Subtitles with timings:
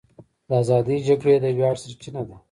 [0.47, 2.35] د ازادۍ جګړې د ویاړ سرچینه ده.